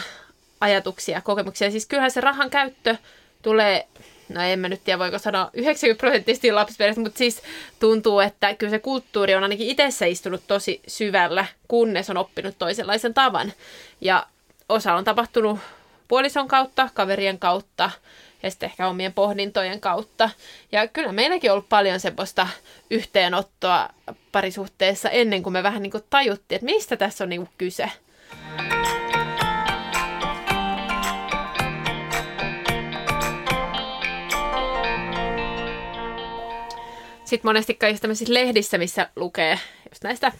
[0.65, 1.71] ajatuksia, kokemuksia.
[1.71, 2.95] Siis kyllähän se rahan käyttö
[3.41, 3.87] tulee
[4.29, 7.41] no en mä nyt tiedä voiko sanoa 90 prosenttisesti lapsiperheestä, mutta siis
[7.79, 13.13] tuntuu, että kyllä se kulttuuri on ainakin itsessä istunut tosi syvällä, kunnes on oppinut toisenlaisen
[13.13, 13.53] tavan.
[14.01, 14.27] Ja
[14.69, 15.59] osa on tapahtunut
[16.07, 17.91] puolison kautta, kaverien kautta
[18.43, 20.29] ja sitten ehkä omien pohdintojen kautta.
[20.71, 22.47] Ja kyllä meilläkin on ollut paljon semmoista
[22.89, 23.89] yhteenottoa
[24.31, 27.91] parisuhteessa ennen kuin me vähän niin kuin tajuttiin, että mistä tässä on niin kuin kyse.
[37.25, 39.59] Sitten monesti kaikissa tämmöisissä lehdissä, missä lukee
[39.89, 40.31] just näistä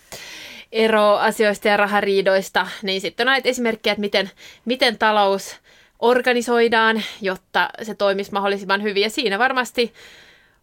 [0.72, 4.32] eroasioista ja rahariidoista, niin sitten on näitä esimerkkejä, että miten,
[4.66, 5.56] miten talous
[6.00, 9.04] organisoidaan, jotta se toimisi mahdollisimman hyvin.
[9.04, 9.94] Ja siinä varmasti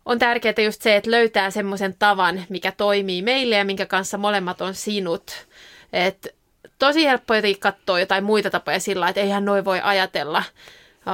[0.05, 4.61] on tärkeää just se, että löytää semmoisen tavan, mikä toimii meille ja minkä kanssa molemmat
[4.61, 5.47] on sinut.
[5.93, 6.37] Et
[6.79, 10.43] tosi helppo jotenkin katsoa jotain muita tapoja sillä että eihän noin voi ajatella.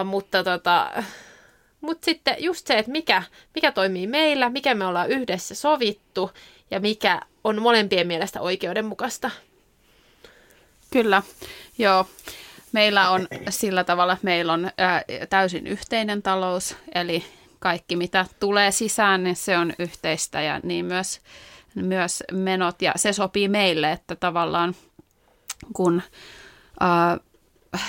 [0.05, 0.91] Mutta tota,
[1.81, 3.23] mut sitten just se, että mikä,
[3.55, 6.31] mikä toimii meillä, mikä me ollaan yhdessä sovittu
[6.71, 9.31] ja mikä on molempien mielestä oikeudenmukaista.
[10.91, 11.23] Kyllä,
[11.79, 12.07] joo.
[12.73, 17.25] Meillä on sillä tavalla, että meillä on ää, täysin yhteinen talous, eli
[17.59, 21.21] kaikki mitä tulee sisään, niin se on yhteistä ja niin myös,
[21.75, 22.83] myös menot.
[22.83, 24.75] Ja se sopii meille, että tavallaan
[25.73, 26.03] kun
[26.81, 27.19] ää,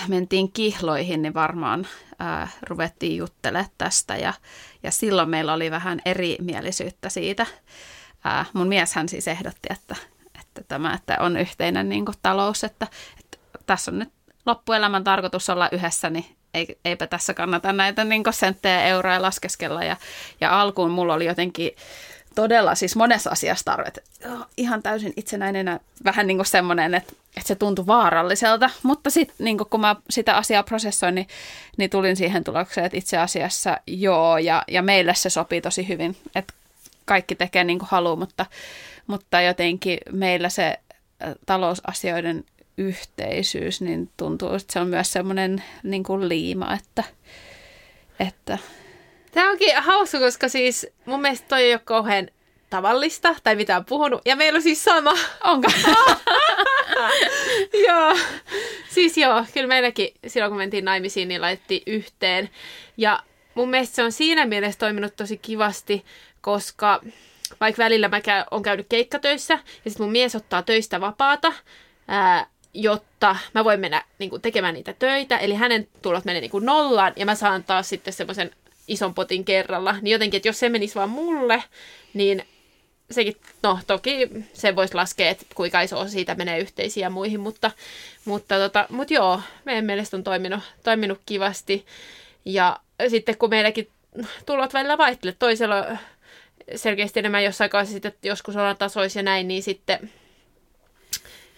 [0.07, 1.87] mentiin kihloihin, niin varmaan
[2.19, 4.33] ää, ruvettiin juttelemaan tästä ja,
[4.83, 7.45] ja silloin meillä oli vähän erimielisyyttä siitä.
[8.23, 9.95] Ää, mun mies hän siis ehdotti, että,
[10.39, 12.87] että tämä että on yhteinen niin kuin, talous, että,
[13.19, 14.09] että tässä on nyt
[14.45, 19.83] loppuelämän tarkoitus olla yhdessä, niin ei, eipä tässä kannata näitä niin senttejä euroja laskeskella.
[19.83, 19.97] Ja,
[20.41, 21.71] ja alkuun mulla oli jotenkin
[22.41, 23.91] todella siis monessa asiassa tarve,
[24.57, 29.57] ihan täysin itsenäinen vähän niin kuin semmoinen, että, että se tuntui vaaralliselta, mutta sitten niin
[29.57, 31.27] kun mä sitä asiaa prosessoin, niin,
[31.77, 36.17] niin tulin siihen tulokseen, että itse asiassa joo, ja, ja meille se sopii tosi hyvin,
[36.35, 36.53] että
[37.05, 38.45] kaikki tekee niin kuin haluaa, mutta,
[39.07, 40.79] mutta jotenkin meillä se
[41.45, 42.43] talousasioiden
[42.77, 47.03] yhteisyys, niin tuntuu, että se on myös semmoinen niin kuin liima, että,
[48.19, 48.57] että...
[49.31, 52.27] Tämä onkin hauska, koska siis mun mielestä toi ei ole kauhean
[52.69, 54.21] tavallista tai mitä on puhunut.
[54.25, 55.13] Ja meillä on siis sama.
[55.43, 55.71] Onko?
[57.87, 58.17] joo.
[58.89, 62.49] Siis joo, kyllä meilläkin silloin kun mentiin naimisiin, niin laitettiin yhteen.
[62.97, 63.23] Ja
[63.55, 66.05] mun mielestä se on siinä mielessä toiminut tosi kivasti,
[66.41, 67.01] koska
[67.61, 71.53] vaikka välillä mä käy, on käynyt keikkatöissä ja sitten mun mies ottaa töistä vapaata,
[72.07, 75.37] ää, jotta mä voin mennä niin kuin, tekemään niitä töitä.
[75.37, 78.51] Eli hänen tulot menee niin kuin, nollaan ja mä saan taas sitten semmoisen
[78.89, 79.95] ison potin kerralla.
[80.01, 81.63] Niin jotenkin, että jos se menisi vaan mulle,
[82.13, 82.43] niin
[83.11, 87.39] sekin, no toki se voisi laskea, että kuinka iso osa siitä menee yhteisiä ja muihin,
[87.39, 87.71] mutta,
[88.25, 91.85] mutta, tota, mutta joo, meidän mielestä on toiminut, toiminut kivasti.
[92.45, 93.89] Ja sitten kun meilläkin
[94.45, 95.85] tulot välillä vaihtelee, toisella
[96.75, 100.11] selkeästi enemmän jossain kanssa sitten joskus ollaan tasoisia näin, niin sitten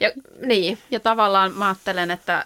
[0.02, 0.12] ja,
[0.46, 0.78] niin.
[0.92, 2.46] ja tavallaan mä ajattelen, että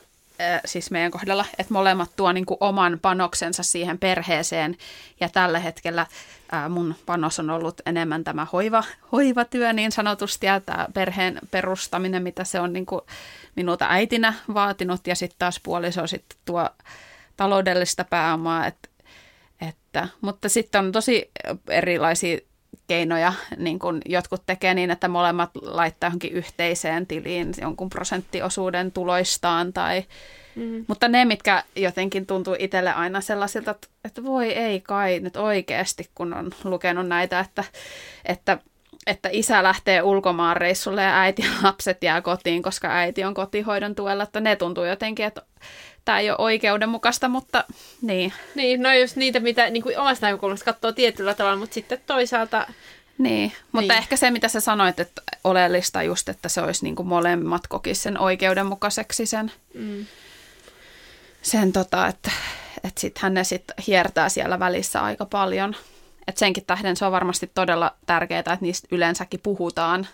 [0.65, 4.77] siis meidän kohdalla, että molemmat tuo niin kuin oman panoksensa siihen perheeseen.
[5.19, 6.05] Ja tällä hetkellä
[6.51, 12.23] ää, mun panos on ollut enemmän tämä hoiva, hoivatyö niin sanotusti ja tämä perheen perustaminen,
[12.23, 13.01] mitä se on niin kuin
[13.55, 15.07] minulta äitinä vaatinut.
[15.07, 16.69] Ja sitten taas puoliso sitten tuo
[17.37, 18.67] taloudellista pääomaa.
[18.67, 18.89] Et,
[19.61, 21.31] että, mutta sitten on tosi
[21.69, 22.37] erilaisia
[22.87, 29.73] keinoja, niin kun jotkut tekee niin, että molemmat laittaa johonkin yhteiseen tiliin jonkun prosenttiosuuden tuloistaan.
[29.73, 30.03] Tai,
[30.55, 30.85] mm.
[30.87, 36.09] Mutta ne, mitkä jotenkin tuntuu itselle aina sellaisilta, että, että voi ei kai nyt oikeasti,
[36.15, 37.63] kun on lukenut näitä, että,
[38.25, 38.57] että
[39.07, 43.95] että isä lähtee ulkomaan reissulle ja äiti ja lapset jää kotiin, koska äiti on kotihoidon
[43.95, 45.41] tuella, että ne tuntuu jotenkin, että
[46.05, 47.63] tämä ei ole oikeudenmukaista, mutta
[48.01, 48.33] niin.
[48.55, 52.67] Niin, no jos niitä, mitä niin kuin omasta näkökulmasta katsoo tietyllä tavalla, mutta sitten toisaalta...
[53.17, 53.97] Niin, mutta niin.
[53.97, 58.03] ehkä se, mitä sä sanoit, että oleellista just, että se olisi niin kuin molemmat kokis
[58.03, 60.05] sen oikeudenmukaiseksi sen, mm.
[61.41, 62.31] sen tota, että,
[62.83, 65.75] että sittenhän ne sit hiertää siellä välissä aika paljon.
[66.27, 70.07] Että senkin tähden se on varmasti todella tärkeää, että niistä yleensäkin puhutaan,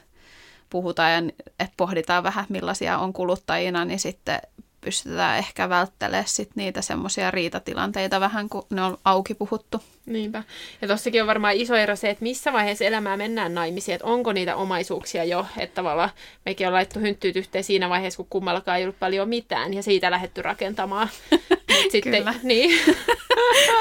[0.69, 4.41] puhutaan ja että pohditaan vähän millaisia on kuluttajina, niin sitten
[4.81, 9.83] pystytään ehkä välttelemään sit niitä semmoisia riitatilanteita vähän, kun ne on auki puhuttu.
[10.05, 10.43] Niinpä.
[10.81, 14.33] Ja tossakin on varmaan iso ero se, että missä vaiheessa elämää mennään naimisiin, että onko
[14.33, 16.09] niitä omaisuuksia jo, että tavallaan
[16.45, 20.11] mekin on laittu hynttyyt yhteen siinä vaiheessa, kun kummallakaan ei ollut paljon mitään, ja siitä
[20.11, 21.09] lähetty rakentamaan.
[21.91, 22.33] sitten, Kyllä.
[22.43, 22.79] Niin.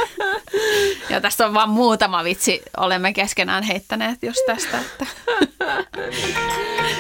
[1.11, 4.79] ja tässä on vain muutama vitsi, olemme keskenään heittäneet just tästä.
[4.79, 5.07] Että.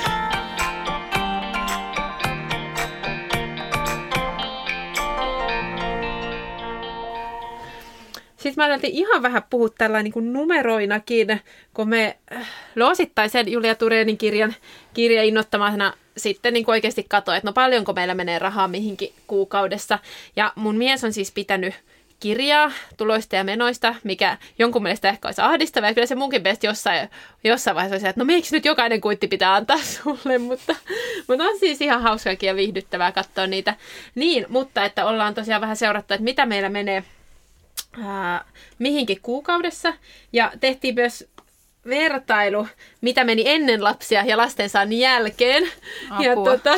[8.40, 11.40] Sitten mä ajattelin ihan vähän puhua tällä niin kuin numeroinakin,
[11.74, 12.16] kun me
[12.74, 14.55] no osittain sen Julia Turenin kirjan
[14.94, 19.98] kirja innottamana sitten niin kuin oikeasti katsoin, että no paljonko meillä menee rahaa mihinkin kuukaudessa.
[20.37, 21.74] Ja mun mies on siis pitänyt
[22.20, 25.90] kirjaa tuloista ja menoista, mikä jonkun mielestä ehkä olisi ahdistavaa.
[25.90, 27.09] Ja kyllä se munkin mielestä jossain,
[27.44, 30.76] jossain vaiheessa olisi, että no miksi nyt jokainen kuitti pitää antaa sulle, mutta,
[31.29, 33.74] mutta on siis ihan hauskaakin ja viihdyttävää katsoa niitä.
[34.14, 37.05] Niin, mutta että ollaan tosiaan vähän seurattu, että mitä meillä menee
[38.05, 38.44] ää,
[38.79, 39.94] mihinkin kuukaudessa.
[40.33, 41.29] Ja tehtiin myös
[41.88, 42.66] vertailu,
[43.00, 45.72] mitä meni ennen lapsia ja lastensaannin jälkeen.
[46.11, 46.26] Apua.
[46.26, 46.74] Ja tota,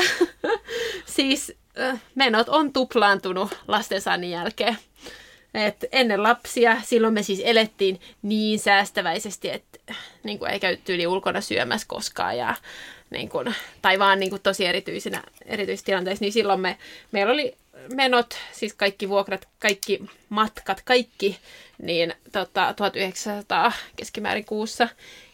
[1.17, 1.53] siis
[2.15, 4.77] menot on tuplaantunut lastensaannin jälkeen.
[5.55, 11.07] Et ennen lapsia, silloin me siis elettiin niin säästäväisesti, että niin kuin ei käyty yli
[11.07, 12.39] ulkona syömässä koskaan.
[12.39, 12.55] Ja,
[13.11, 16.79] niin kuin, tai vaan niin kuin tosi erityisinä, erityistilanteissa, niin silloin me,
[17.13, 17.57] meillä oli
[17.95, 21.39] menot, siis kaikki vuokrat, kaikki matkat, kaikki,
[21.79, 24.89] niin tota, 1900 keskimäärin kuussa.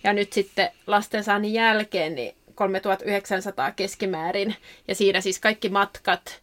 [0.04, 4.56] Ja nyt sitten lastensaannin jälkeen niin 3900 keskimäärin.
[4.88, 6.40] Ja siinä siis kaikki matkat,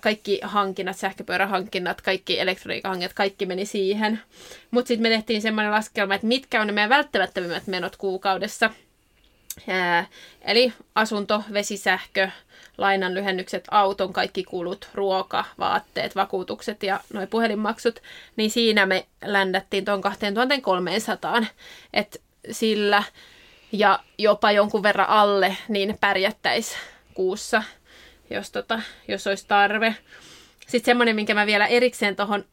[0.00, 4.20] kaikki hankinnat, sähköpyörähankinnat, kaikki elektroniikkahankinnat, kaikki meni siihen.
[4.70, 8.70] Mutta sitten me tehtiin semmoinen laskelma, että mitkä on ne meidän välttämättömimmät menot kuukaudessa.
[9.68, 10.06] Ää,
[10.42, 12.32] eli asunto, vesisähkö, lainan
[13.14, 18.02] lyhennykset, auton kaikki kulut, ruoka, vaatteet, vakuutukset ja noin puhelinmaksut,
[18.36, 21.44] niin siinä me ländättiin tuon 2300,
[21.92, 22.18] että
[22.50, 23.02] sillä
[23.72, 26.80] ja jopa jonkun verran alle, niin pärjättäisiin
[27.14, 27.62] kuussa,
[28.30, 29.96] jos, tota, jos olisi tarve.
[30.60, 32.44] Sitten semmoinen, minkä mä vielä erikseen tuohon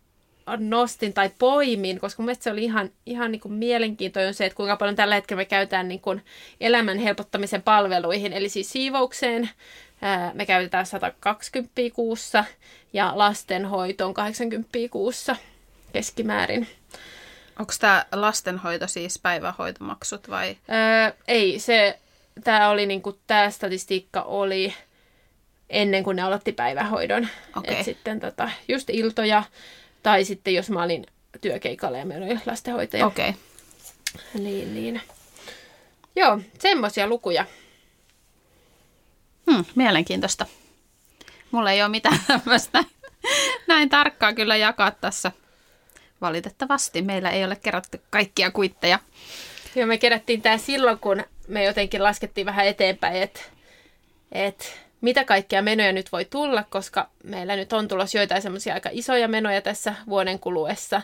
[0.58, 4.76] nostin tai poimin, koska mun se oli ihan, ihan niin kuin mielenkiintoinen se, että kuinka
[4.76, 6.26] paljon tällä hetkellä me käytetään niin kuin
[6.62, 9.50] elämän helpottamisen palveluihin, eli siis siivoukseen,
[10.34, 12.44] me käytetään 120 kuussa
[12.94, 15.36] ja lastenhoitoon 80 kuussa
[15.94, 16.68] keskimäärin.
[17.60, 20.50] Onko tämä lastenhoito siis päivähoitomaksut vai?
[20.50, 22.00] Öö, ei, se,
[22.44, 24.74] tämä oli niinku, tämä statistiikka oli
[25.70, 27.28] ennen kuin ne aloitti päivähoidon.
[27.58, 27.80] Okei.
[27.80, 29.44] Et sitten tota, just iltoja,
[30.04, 31.06] tai sitten jos mä olin
[31.42, 33.06] työkeikalle ja meillä oli lastenhoitaja.
[33.06, 33.30] Okei.
[33.30, 33.42] Okay.
[34.44, 35.02] Niin, niin.
[36.16, 37.46] Joo, semmoisia lukuja.
[39.52, 40.46] Hmm, mielenkiintoista.
[41.52, 42.84] Mulla ei ole mitään tämmöistä
[43.68, 45.32] näin tarkkaa kyllä jakaa tässä.
[46.22, 49.00] Valitettavasti meillä ei ole kerätty kaikkia kuitteja.
[49.76, 53.42] Joo, me kerättiin tämä silloin, kun me jotenkin laskettiin vähän eteenpäin, että
[54.32, 58.90] et mitä kaikkia menoja nyt voi tulla, koska meillä nyt on tulossa joitain semmoisia aika
[58.92, 61.02] isoja menoja tässä vuoden kuluessa.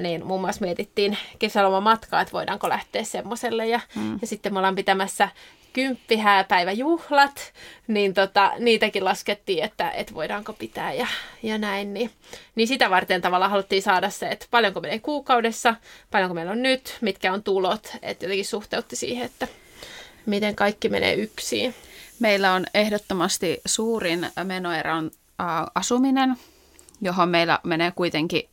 [0.00, 3.66] Niin muun muassa mietittiin kesälomamatkaa, että voidaanko lähteä semmoiselle.
[3.66, 4.18] Ja, mm.
[4.20, 5.28] ja sitten me ollaan pitämässä
[5.72, 7.52] kymppihääpäiväjuhlat,
[7.86, 11.06] niin tota, niitäkin laskettiin, että, että voidaanko pitää ja,
[11.42, 11.94] ja näin.
[11.94, 12.10] Niin,
[12.54, 15.74] niin sitä varten tavallaan haluttiin saada se, että paljonko menee kuukaudessa,
[16.10, 19.48] paljonko meillä on nyt, mitkä on tulot, että jotenkin suhteutti siihen, että
[20.26, 21.74] miten kaikki menee yksin.
[22.18, 25.10] Meillä on ehdottomasti suurin menoerä on
[25.74, 26.36] asuminen,
[27.00, 28.48] johon meillä menee kuitenkin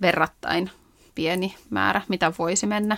[0.00, 0.70] verrattain
[1.14, 2.96] pieni määrä, mitä voisi mennä.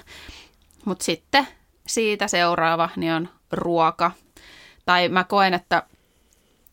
[0.85, 1.49] Mutta sitten
[1.87, 4.11] siitä seuraava niin on ruoka.
[4.87, 5.83] Tai mä koen, että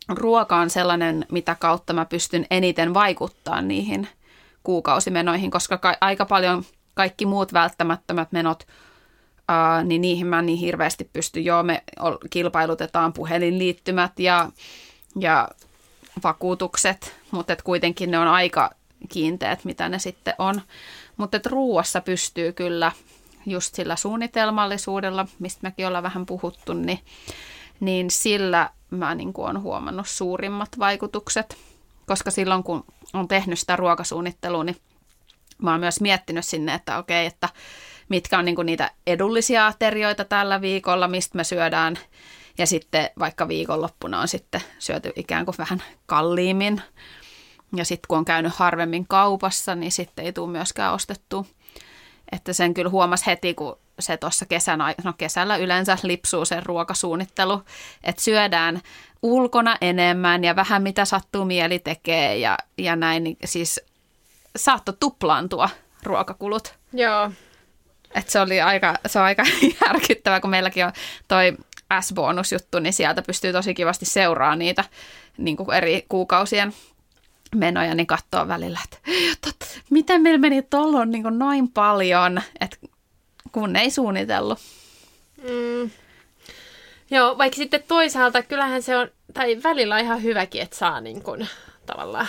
[0.09, 4.07] ruoka on sellainen, mitä kautta mä pystyn eniten vaikuttaa niihin
[4.63, 8.67] kuukausimenoihin, koska ka- aika paljon kaikki muut välttämättömät menot,
[9.47, 11.39] ää, niin niihin mä niin hirveästi pysty.
[11.39, 11.83] Joo, me
[12.29, 14.51] kilpailutetaan puhelinliittymät ja,
[15.19, 15.47] ja
[16.23, 18.71] vakuutukset, mutta et kuitenkin ne on aika
[19.09, 20.61] kiinteät, mitä ne sitten on.
[21.17, 22.91] Mutta ruuassa pystyy kyllä
[23.45, 26.99] just sillä suunnitelmallisuudella, mistä mekin ollaan vähän puhuttu, niin,
[27.79, 31.57] niin sillä mä niin kuin olen huomannut suurimmat vaikutukset.
[32.05, 34.77] Koska silloin, kun on tehnyt sitä ruokasuunnittelua, niin
[35.61, 37.49] mä oon myös miettinyt sinne, että okei, että
[38.09, 41.99] mitkä on niin kuin niitä edullisia aterioita tällä viikolla, mistä me syödään.
[42.57, 46.81] Ja sitten vaikka viikonloppuna on sitten syöty ikään kuin vähän kalliimmin.
[47.75, 51.45] Ja sitten kun on käynyt harvemmin kaupassa, niin sitten ei tule myöskään ostettua
[52.35, 57.61] että sen kyllä huomasi heti, kun se tuossa kesän, no kesällä yleensä lipsuu sen ruokasuunnittelu,
[58.03, 58.81] että syödään
[59.21, 63.81] ulkona enemmän ja vähän mitä sattuu mieli tekee ja, ja näin, niin siis
[64.55, 65.69] saattoi tuplaantua
[66.03, 66.75] ruokakulut.
[66.93, 67.31] Joo.
[68.15, 69.43] Et se oli aika, se on aika
[69.87, 70.91] järkyttävää, kun meilläkin on
[71.27, 71.57] toi
[72.01, 74.83] S-bonusjuttu, niin sieltä pystyy tosi kivasti seuraamaan niitä
[75.37, 76.73] niin kuin eri kuukausien
[77.55, 78.97] menoja, niin katsoo välillä, että
[79.41, 82.77] tot, miten meillä meni tuolloin niin noin paljon, että
[83.51, 84.59] kun ei suunnitellut.
[85.43, 85.89] Mm.
[87.11, 91.23] Joo, vaikka sitten toisaalta kyllähän se on, tai välillä on ihan hyväkin, että saa niin
[91.23, 91.47] kuin,
[91.85, 92.27] tavallaan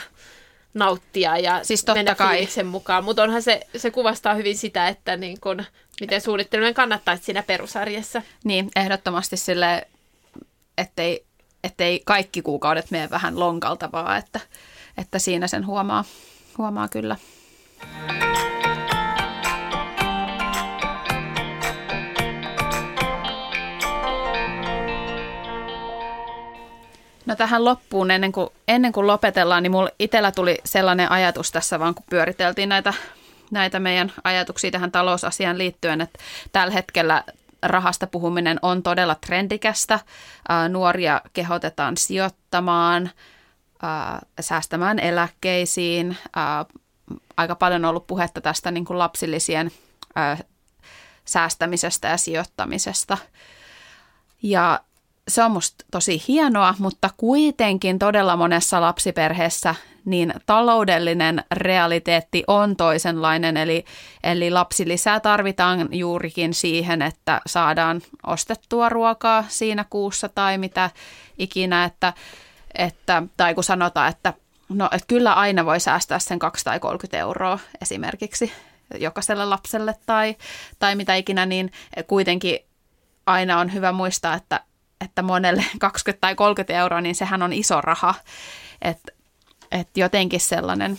[0.75, 2.47] nauttia ja siis totta mennä kai.
[2.47, 3.05] sen mukaan.
[3.05, 5.65] Mutta onhan se, se kuvastaa hyvin sitä, että niin kun,
[6.01, 8.23] miten suunnitteleminen kannattaa siinä perusarjessa.
[8.45, 9.87] Niin, ehdottomasti sille,
[10.79, 11.25] ettei,
[11.65, 14.41] ettei kaikki kuukaudet mene vähän lonkalta, vaan että
[14.99, 16.05] että siinä sen huomaa,
[16.59, 17.17] huomaa kyllä.
[27.27, 31.79] No tähän loppuun, ennen kuin, ennen kuin lopetellaan, niin mulla itsellä tuli sellainen ajatus tässä
[31.81, 32.95] vaan, kun pyöriteltiin näitä
[33.51, 36.19] näitä meidän ajatuksia tähän talousasiaan liittyen, että
[36.53, 37.25] tällä hetkellä
[37.63, 40.01] rahasta puhuminen on todella trendikästä.
[40.69, 43.11] Nuoria kehotetaan sijoittamaan,
[44.41, 46.17] säästämään eläkkeisiin.
[47.37, 49.71] Aika paljon on ollut puhetta tästä niin kuin lapsillisien
[51.25, 53.19] säästämisestä ja sijoittamisesta.
[54.43, 54.81] Ja
[55.29, 59.75] se on musta tosi hienoa, mutta kuitenkin todella monessa lapsiperheessä
[60.05, 63.85] niin taloudellinen realiteetti on toisenlainen, eli,
[64.23, 70.91] eli lapsilisää tarvitaan juurikin siihen, että saadaan ostettua ruokaa siinä kuussa tai mitä
[71.39, 72.13] ikinä, että,
[72.79, 74.35] että tai kun sanotaan, että
[74.69, 78.53] no, että kyllä aina voi säästää sen 2 tai 30 euroa esimerkiksi
[78.95, 80.37] jokaiselle lapselle tai,
[80.79, 81.73] tai mitä ikinä, niin
[82.07, 82.59] kuitenkin
[83.27, 84.61] aina on hyvä muistaa, että,
[85.05, 88.15] että monelle 20 tai 30 euroa, niin sehän on iso raha.
[88.83, 89.13] Että
[89.73, 90.99] et jotenkin sellainen,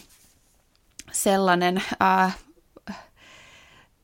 [1.12, 2.32] sellainen ää,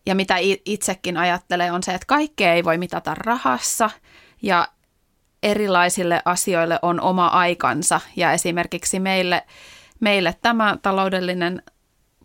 [0.05, 3.89] ja mitä itsekin ajattelee on se, että kaikkea ei voi mitata rahassa
[4.41, 4.67] ja
[5.43, 9.43] erilaisille asioille on oma aikansa ja esimerkiksi meille,
[9.99, 11.63] meille tämä taloudellinen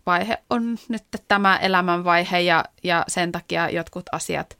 [0.06, 4.58] vaihe on nyt tämä elämänvaihe ja, ja sen takia jotkut asiat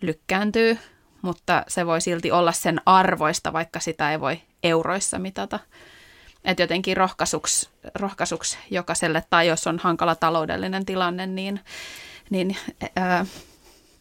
[0.00, 0.78] lykkääntyy,
[1.22, 5.58] mutta se voi silti olla sen arvoista, vaikka sitä ei voi euroissa mitata.
[6.44, 11.60] Että jotenkin rohkaisuksi, rohkaisuksi jokaiselle, tai jos on hankala taloudellinen tilanne, niin,
[12.30, 12.56] niin,
[12.96, 13.26] ää,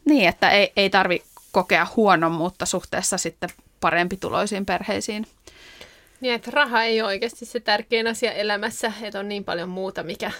[0.06, 3.49] niin että ei, ei tarvi kokea huonommuutta suhteessa sitten
[3.82, 5.27] parempi tuloisiin perheisiin.
[6.21, 10.03] Niin, että raha ei ole oikeasti se tärkein asia elämässä, että on niin paljon muuta,
[10.03, 10.32] mikä,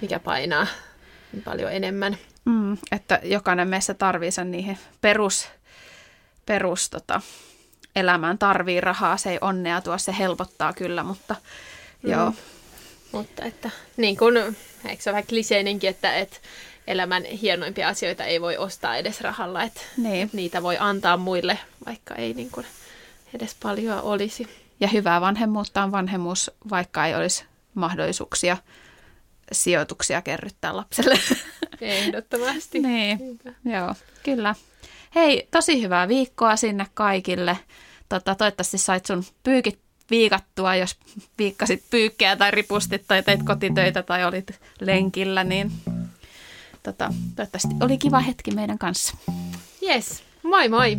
[0.00, 0.66] mikä painaa
[1.32, 2.18] niin paljon enemmän.
[2.44, 5.48] Mm, että jokainen meistä tarvii sen niihin perus,
[6.46, 7.20] perus tota,
[7.96, 11.36] elämään tarvii rahaa, se ei onnea tuo, se helpottaa kyllä, mutta
[12.02, 12.10] mm.
[12.10, 12.34] joo.
[13.12, 14.36] Mutta että niin kuin,
[14.88, 16.36] eikö se ole vähän kliseinenkin, että, että
[16.86, 20.24] elämän hienoimpia asioita ei voi ostaa edes rahalla, että, niin.
[20.24, 22.66] että niitä voi antaa muille, vaikka ei niin kuin
[23.34, 24.48] edes paljon olisi.
[24.80, 28.56] Ja hyvää vanhemmuutta on vanhemmuus, vaikka ei olisi mahdollisuuksia
[29.52, 31.18] sijoituksia kerryttää lapselle.
[31.80, 32.78] Ehdottomasti.
[32.88, 34.54] niin, joo, kyllä.
[35.14, 37.58] Hei, tosi hyvää viikkoa sinne kaikille.
[38.08, 39.78] Tota, toivottavasti sait sun pyykit
[40.10, 40.96] viikattua, jos
[41.38, 45.72] viikkasit pyykkejä tai ripustit tai teit kotitöitä tai olit lenkillä, niin
[46.82, 49.16] tota, toivottavasti oli kiva hetki meidän kanssa.
[49.82, 50.98] Yes, moi moi!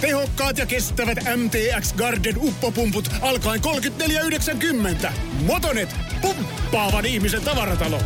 [0.00, 3.60] Tehokkaat ja kestävät MTX Garden uppopumput alkaen
[5.04, 5.12] 34,90.
[5.46, 8.00] Motonet, pumppaavan ihmisen tavaratalo.